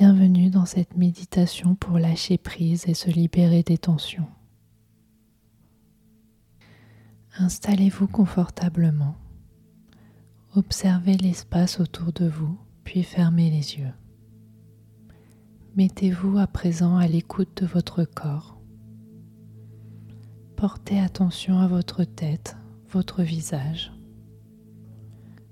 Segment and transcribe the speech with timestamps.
[0.00, 4.28] Bienvenue dans cette méditation pour lâcher prise et se libérer des tensions.
[7.36, 9.14] Installez-vous confortablement.
[10.54, 13.92] Observez l'espace autour de vous, puis fermez les yeux.
[15.76, 18.58] Mettez-vous à présent à l'écoute de votre corps.
[20.56, 22.56] Portez attention à votre tête,
[22.88, 23.92] votre visage.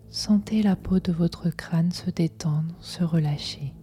[0.08, 3.74] Sentez la peau de votre crâne se détendre, se relâcher.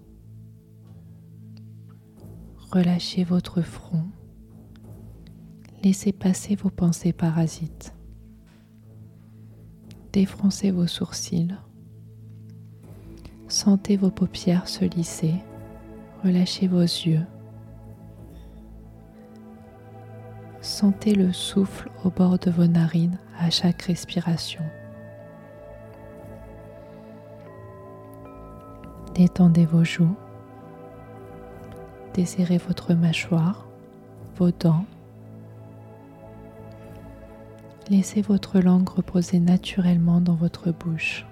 [2.72, 4.06] Relâchez votre front.
[5.84, 7.94] Laissez passer vos pensées parasites.
[10.12, 11.56] Défroncez vos sourcils.
[13.48, 15.36] Sentez vos paupières se lisser.
[16.24, 17.26] Relâchez vos yeux.
[20.62, 24.64] Sentez le souffle au bord de vos narines à chaque respiration.
[29.14, 30.16] Détendez vos joues.
[32.16, 33.68] Desserrez votre mâchoire,
[34.38, 34.86] vos dents.
[37.90, 41.26] Laissez votre langue reposer naturellement dans votre bouche.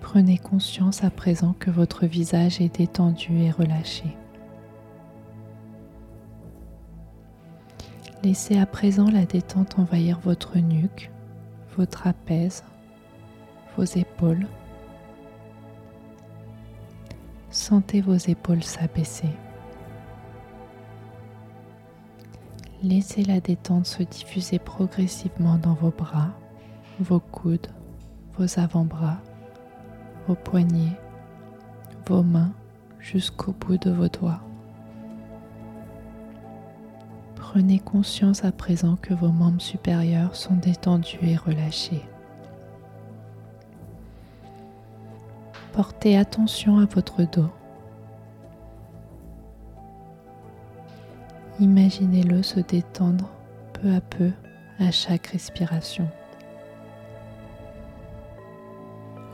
[0.00, 4.16] Prenez conscience à présent que votre visage est détendu et relâché.
[8.22, 11.10] Laissez à présent la détente envahir votre nuque,
[11.76, 12.64] vos trapèzes,
[13.76, 14.46] vos épaules
[17.50, 19.30] Sentez vos épaules s'abaisser.
[22.82, 26.30] Laissez la détente se diffuser progressivement dans vos bras,
[27.00, 27.66] vos coudes,
[28.38, 29.18] vos avant-bras,
[30.28, 30.96] vos poignets,
[32.06, 32.52] vos mains
[33.00, 34.40] jusqu'au bout de vos doigts.
[37.34, 42.04] Prenez conscience à présent que vos membres supérieurs sont détendus et relâchés.
[45.80, 47.48] Portez attention à votre dos.
[51.58, 53.30] Imaginez-le se détendre
[53.72, 54.30] peu à peu
[54.78, 56.06] à chaque respiration.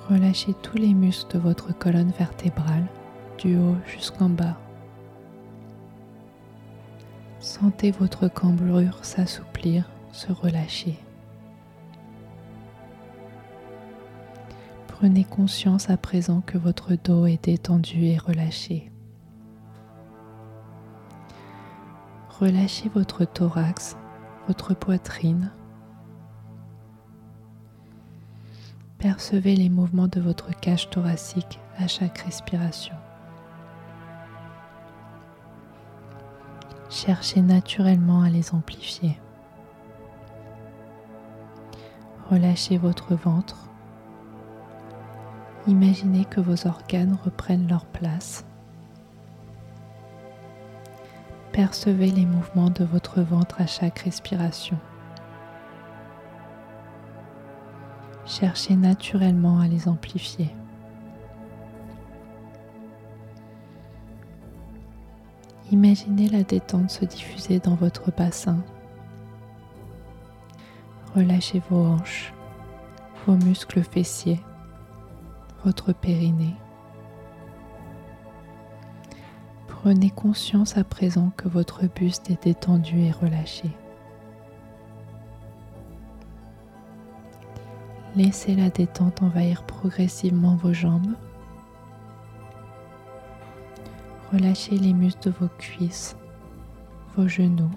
[0.09, 2.87] Relâchez tous les muscles de votre colonne vertébrale,
[3.39, 4.57] du haut jusqu'en bas.
[7.41, 10.97] Sentez votre cambrure s'assouplir, se relâcher.
[14.99, 18.91] Prenez conscience à présent que votre dos est détendu et relâché.
[22.41, 23.95] Relâchez votre thorax,
[24.47, 25.53] votre poitrine.
[28.97, 32.95] Percevez les mouvements de votre cage thoracique à chaque respiration.
[36.89, 39.19] Cherchez naturellement à les amplifier.
[42.31, 43.66] Relâchez votre ventre
[45.69, 48.45] Imaginez que vos organes reprennent leur place.
[51.51, 54.79] Percevez les mouvements de votre ventre à chaque respiration.
[58.27, 60.55] Cherchez naturellement à les amplifier.
[65.73, 68.59] Imaginez la détente se diffuser dans votre bassin.
[71.17, 72.33] Relâchez vos hanches,
[73.27, 74.39] vos muscles fessiers
[75.67, 76.55] votre périnée.
[79.67, 83.69] Prenez conscience à présent que votre buste est détendu et relâché.
[88.15, 91.15] Laissez la détente envahir progressivement vos jambes.
[94.33, 96.17] Relâchez les muscles de vos cuisses,
[97.17, 97.73] vos genoux,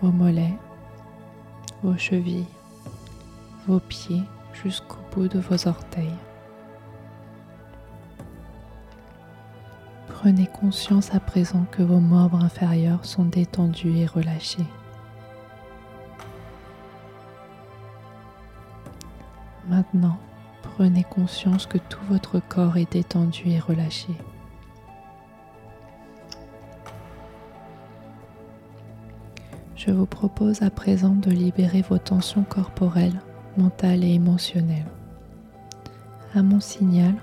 [0.00, 0.56] vos mollets,
[1.82, 2.46] vos chevilles,
[3.66, 4.22] vos pieds
[4.52, 6.27] jusqu'au bout de vos orteils.
[10.20, 14.66] Prenez conscience à présent que vos membres inférieurs sont détendus et relâchés.
[19.68, 20.18] Maintenant,
[20.62, 24.08] prenez conscience que tout votre corps est détendu et relâché.
[29.76, 33.22] Je vous propose à présent de libérer vos tensions corporelles,
[33.56, 34.90] mentales et émotionnelles.
[36.34, 37.14] À mon signal,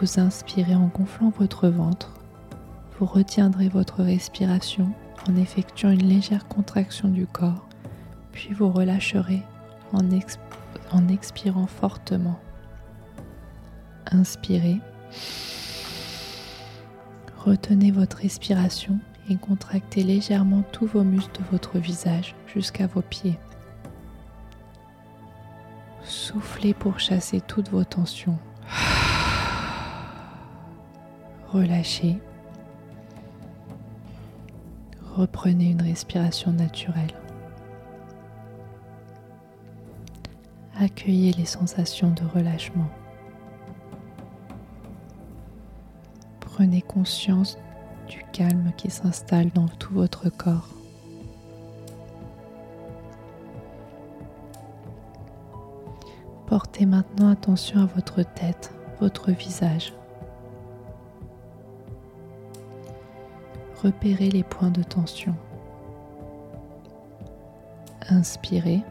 [0.00, 2.14] vous inspirez en gonflant votre ventre
[3.06, 4.92] retiendrez votre respiration
[5.28, 7.68] en effectuant une légère contraction du corps,
[8.32, 9.42] puis vous relâcherez
[9.92, 10.00] en,
[10.90, 12.38] en expirant fortement.
[14.10, 14.78] Inspirez.
[17.38, 18.98] Retenez votre respiration
[19.28, 23.38] et contractez légèrement tous vos muscles de votre visage jusqu'à vos pieds.
[26.02, 28.38] Soufflez pour chasser toutes vos tensions.
[31.52, 32.18] relâchez.
[35.14, 37.12] Reprenez une respiration naturelle.
[40.78, 42.88] Accueillez les sensations de relâchement.
[46.38, 47.58] Prenez conscience
[48.08, 50.68] du calme qui s'installe dans tout votre corps.
[56.46, 59.92] Portez maintenant attention à votre tête, votre visage.
[63.82, 65.34] Repérez les points de tension.
[68.08, 68.82] Inspirez.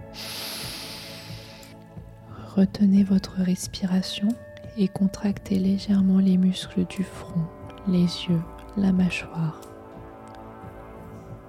[2.55, 4.29] Retenez votre respiration
[4.77, 7.45] et contractez légèrement les muscles du front,
[7.87, 8.41] les yeux,
[8.77, 9.61] la mâchoire.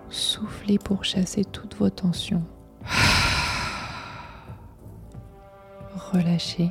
[0.08, 2.44] Soufflez pour chasser toutes vos tensions.
[6.12, 6.70] relâchez.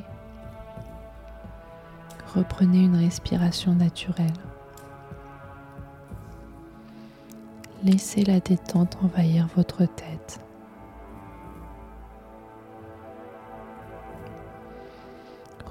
[2.34, 4.49] Reprenez une respiration naturelle.
[7.82, 10.40] Laissez la détente envahir votre tête.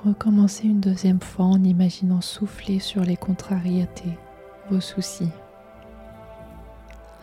[0.04, 4.18] Recommencez une deuxième fois en imaginant souffler sur les contrariétés,
[4.70, 5.32] vos soucis.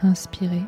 [0.02, 0.62] Inspirez.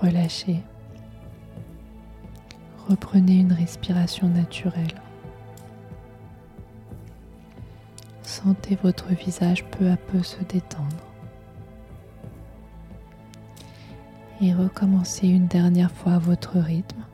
[0.00, 0.62] relâchez.
[2.88, 5.00] Reprenez une respiration naturelle.
[8.42, 11.04] Sentez votre visage peu à peu se détendre.
[14.40, 17.04] Et recommencez une dernière fois votre rythme.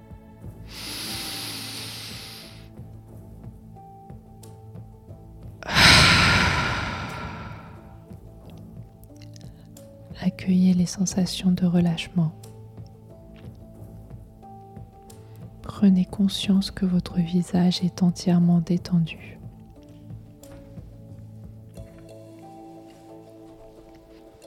[10.20, 12.32] Accueillez les sensations de relâchement.
[15.62, 19.36] Prenez conscience que votre visage est entièrement détendu.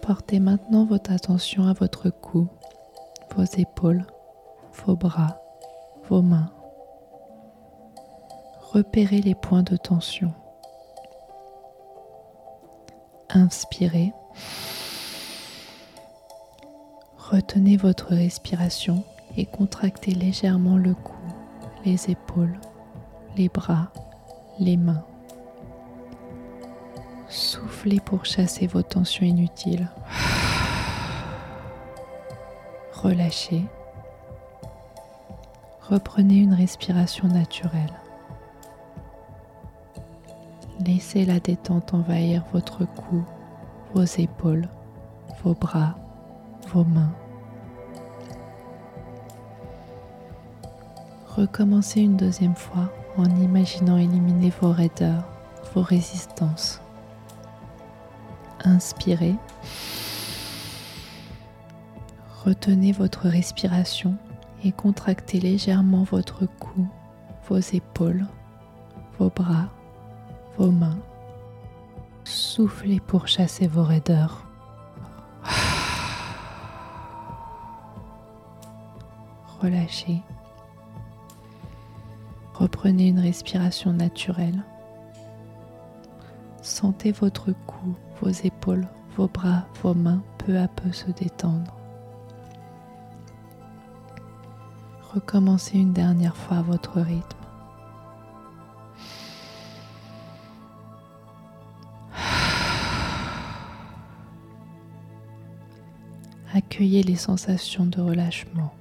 [0.09, 2.47] Portez maintenant votre attention à votre cou,
[3.35, 4.07] vos épaules,
[4.83, 5.39] vos bras,
[6.09, 6.51] vos mains.
[8.73, 10.33] Repérez les points de tension.
[13.29, 14.11] Inspirez.
[17.15, 19.03] Retenez votre respiration
[19.37, 21.13] et contractez légèrement le cou
[21.85, 22.59] les épaules,
[23.37, 23.91] les bras,
[24.57, 25.05] les mains.
[28.05, 29.87] Pour chasser vos tensions inutiles.
[32.91, 33.63] Relâchez.
[35.83, 37.93] Reprenez une respiration naturelle.
[40.85, 43.23] Laissez la détente envahir votre cou,
[43.93, 44.67] vos épaules,
[45.43, 45.95] vos bras,
[46.73, 47.13] vos mains.
[51.27, 55.23] Recommencez une deuxième fois en imaginant éliminer vos raideurs,
[55.73, 56.81] vos résistances.
[58.63, 59.35] Inspirez.
[62.45, 64.15] Retenez votre respiration
[64.63, 66.87] et contractez légèrement votre cou,
[67.47, 68.25] vos épaules,
[69.17, 69.69] vos bras,
[70.57, 70.99] vos mains.
[72.23, 74.45] Soufflez pour chasser vos raideurs.
[79.61, 80.21] Relâchez.
[82.53, 84.63] Reprenez une respiration naturelle.
[86.61, 91.75] Sentez votre cou, vos épaules, vos bras, vos mains peu à peu se détendre.
[95.13, 97.37] Recommencez une dernière fois votre rythme.
[106.53, 108.73] Accueillez les sensations de relâchement.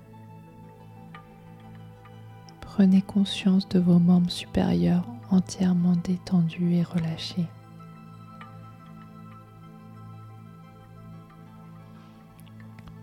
[2.60, 7.46] Prenez conscience de vos membres supérieurs entièrement détendus et relâchés.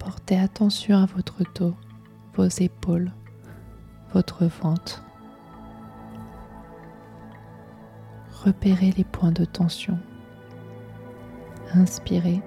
[0.06, 1.74] Portez attention à votre dos,
[2.36, 3.12] vos épaules,
[4.14, 5.04] votre ventre.
[8.44, 9.98] Repérez les points de tension.
[11.74, 12.40] Inspirez.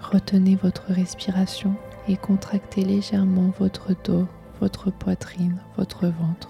[0.00, 1.76] Retenez votre respiration
[2.08, 4.26] et contractez légèrement votre dos,
[4.60, 6.48] votre poitrine, votre ventre.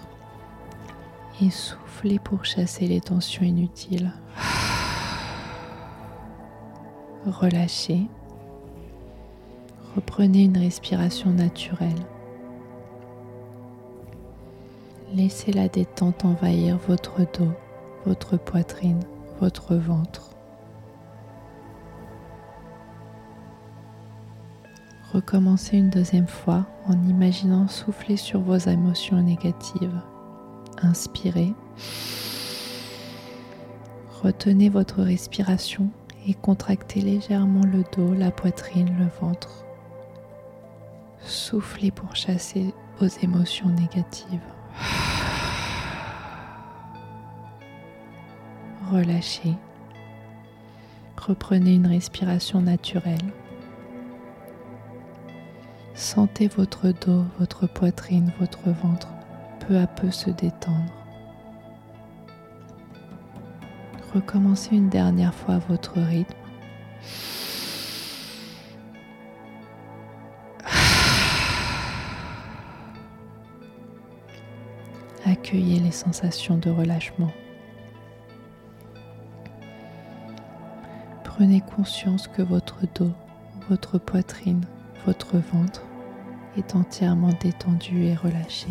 [1.43, 4.11] Et soufflez pour chasser les tensions inutiles.
[7.27, 8.07] Relâchez.
[9.97, 12.05] Reprenez une respiration naturelle.
[15.15, 17.51] Laissez la détente envahir votre dos,
[18.05, 18.99] votre poitrine,
[19.41, 20.35] votre ventre.
[25.13, 29.99] Recommencez une deuxième fois en imaginant souffler sur vos émotions négatives.
[30.83, 31.55] Inspirez.
[34.21, 35.89] Retenez votre respiration
[36.27, 39.66] et contractez légèrement le dos, la poitrine, le ventre.
[41.27, 44.39] Soufflez pour chasser vos émotions négatives.
[48.89, 49.53] Relâchez.
[51.17, 53.33] Reprenez une respiration naturelle.
[55.95, 59.09] Sentez votre dos, votre poitrine, votre ventre
[59.67, 60.93] peu à peu se détendre.
[64.13, 66.33] Recommencez une dernière fois votre rythme.
[75.27, 77.33] Accueillez les sensations de relâchement.
[81.25, 83.11] Prenez conscience que votre dos,
[83.67, 84.63] votre poitrine,
[85.05, 85.83] votre ventre
[86.55, 88.69] est entièrement détendu et relâché.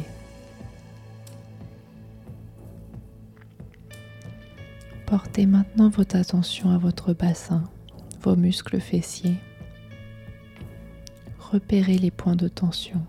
[5.04, 7.64] Portez maintenant votre attention à votre bassin,
[8.22, 9.36] vos muscles fessiers.
[11.38, 13.02] Repérez les points de tension.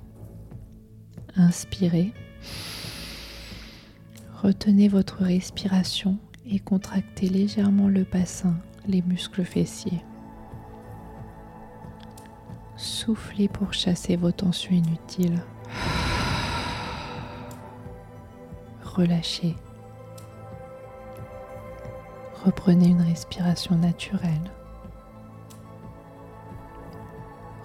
[1.37, 2.11] Inspirez.
[4.43, 8.53] Retenez votre respiration et contractez légèrement le bassin,
[8.87, 10.03] les muscles fessiers.
[12.75, 15.41] Soufflez pour chasser vos tensions inutiles.
[18.83, 19.55] Relâchez.
[22.45, 24.51] Reprenez une respiration naturelle.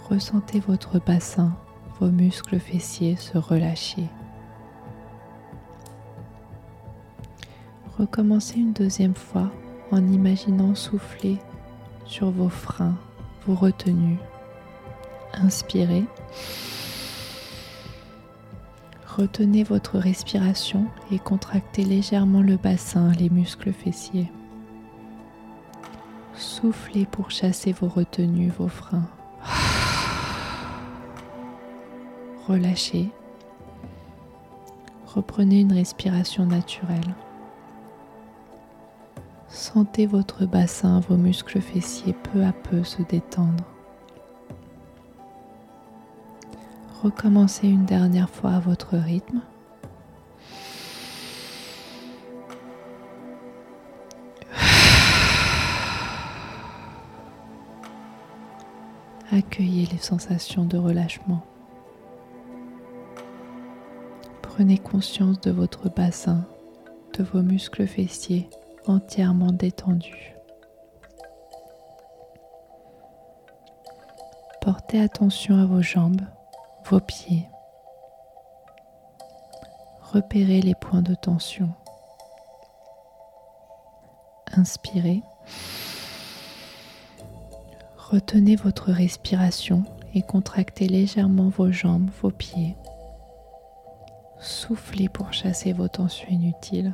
[0.09, 1.55] Ressentez votre bassin,
[2.00, 4.09] vos muscles fessiers se relâcher.
[8.03, 9.53] Recommencez une deuxième fois
[9.93, 11.39] en imaginant souffler
[12.05, 12.97] sur vos freins,
[13.47, 14.19] vos retenues.
[15.35, 16.05] Inspirez.
[19.07, 24.33] Retenez votre respiration et contractez légèrement le bassin, les muscles fessiers.
[26.35, 29.07] Soufflez pour chasser vos retenues, vos freins.
[32.49, 33.11] Relâchez.
[35.07, 37.15] Reprenez une respiration naturelle.
[39.53, 43.65] Sentez votre bassin, vos muscles fessiers peu à peu se détendre.
[47.03, 49.43] Recommencez une dernière fois à votre rythme.
[59.31, 61.45] Accueillez les sensations de relâchement.
[64.41, 66.47] Prenez conscience de votre bassin,
[67.19, 68.49] de vos muscles fessiers
[68.87, 70.35] entièrement détendus.
[74.61, 76.23] Portez attention à vos jambes,
[76.85, 77.49] vos pieds.
[80.03, 81.71] Repérez les points de tension.
[84.53, 85.23] Inspirez.
[87.97, 89.85] Retenez votre respiration
[90.15, 92.77] et contractez légèrement vos jambes, vos pieds.
[94.39, 96.93] Soufflez pour chasser vos tensions inutiles.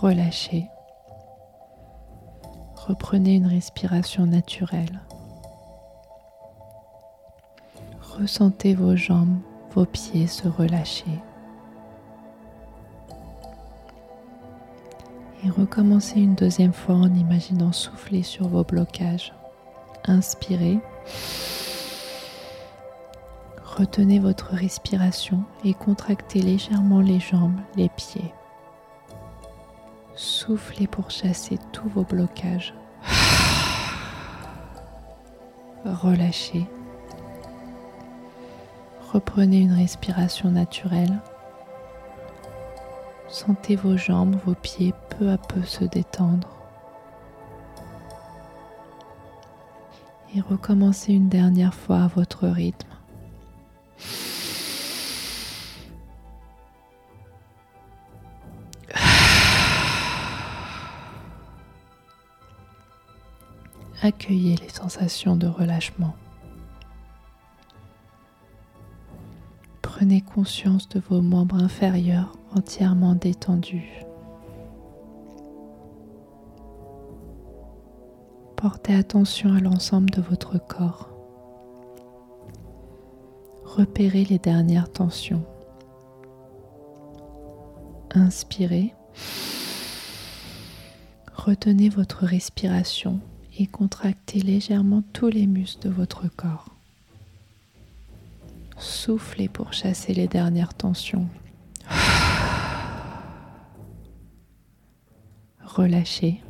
[0.00, 0.68] Relâchez.
[2.76, 5.00] Reprenez une respiration naturelle.
[8.00, 9.38] Ressentez vos jambes,
[9.72, 11.20] vos pieds se relâcher.
[15.44, 19.32] et recommencez une deuxième fois en imaginant souffler sur vos blocages.
[20.04, 20.78] Inspirez.
[23.64, 28.32] Retenez votre respiration et contractez légèrement les jambes, les pieds.
[30.16, 32.74] Soufflez pour chasser tous vos blocages.
[35.84, 36.66] Relâchez.
[39.12, 41.20] Reprenez une respiration naturelle
[43.28, 46.48] Sentez vos jambes, vos pieds peu à peu se détendre.
[50.34, 52.95] Et recommencez une dernière fois à votre rythme.
[64.26, 66.16] Accueillez les sensations de relâchement.
[69.82, 74.04] Prenez conscience de vos membres inférieurs entièrement détendus.
[78.56, 81.08] Portez attention à l'ensemble de votre corps.
[83.64, 85.44] Repérez les dernières tensions.
[88.10, 88.92] Inspirez.
[91.32, 93.20] Retenez votre respiration
[93.58, 96.66] et contractez légèrement tous les muscles de votre corps.
[98.78, 101.28] Soufflez pour chasser les dernières tensions.
[105.64, 106.42] Relâchez.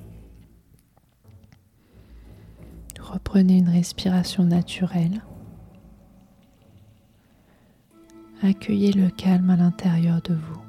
[3.00, 5.22] Reprenez une respiration naturelle.
[8.42, 10.65] Accueillez le calme à l'intérieur de vous.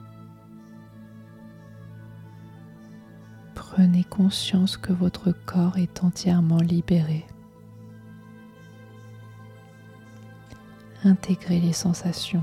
[3.77, 7.27] Prenez conscience que votre corps est entièrement libéré.
[11.03, 12.41] Intégrez les sensations.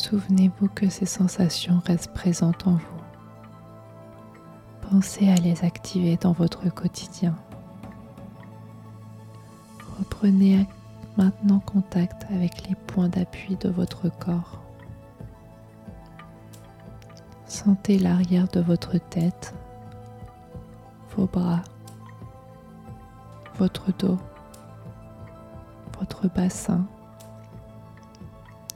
[0.00, 3.02] Souvenez-vous que ces sensations restent présentes en vous.
[4.88, 7.36] Pensez à les activer dans votre quotidien.
[9.98, 10.66] Reprenez
[11.18, 14.62] maintenant contact avec les points d'appui de votre corps.
[17.46, 19.54] Sentez l'arrière de votre tête,
[21.14, 21.60] vos bras,
[23.58, 24.18] votre dos,
[25.98, 26.86] votre bassin,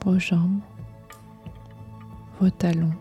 [0.05, 0.61] vos jambes
[2.39, 2.93] vos talons.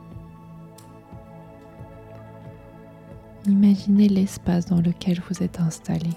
[3.47, 6.11] Imaginez l'espace dans lequel vous êtes installé.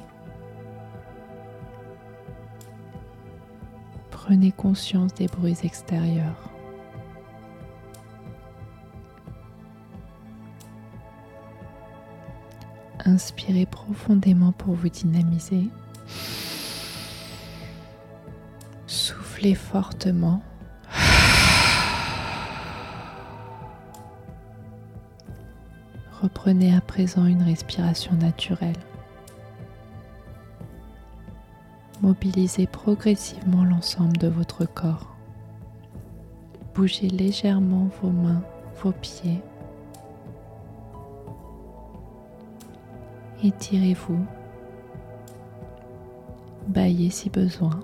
[4.12, 6.50] Prenez conscience des bruits extérieurs.
[13.06, 15.70] Inspirez profondément pour vous dynamiser.
[18.86, 20.42] Soufflez fortement
[26.48, 28.80] Reprenez à présent une respiration naturelle.
[32.02, 35.14] Mobilisez progressivement l'ensemble de votre corps.
[36.74, 38.42] Bougez légèrement vos mains,
[38.82, 39.42] vos pieds.
[43.44, 44.26] Étirez-vous.
[46.70, 47.78] Baillez si besoin.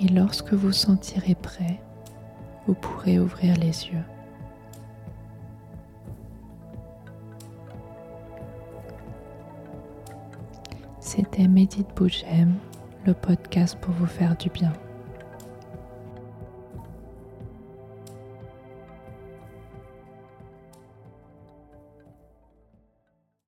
[0.00, 1.80] Et lorsque vous sentirez prêt,
[2.68, 4.04] vous pourrez ouvrir les yeux.
[11.36, 12.54] C'était Médite Bougem,
[13.04, 14.72] le podcast pour vous faire du bien.